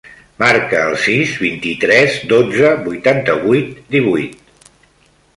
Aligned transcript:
Marca 0.43 0.77
el 0.91 0.95
sis, 1.01 1.33
vint-i-tres, 1.41 2.15
dotze, 2.31 2.71
vuitanta-vuit, 2.87 3.69
divuit. 3.97 4.67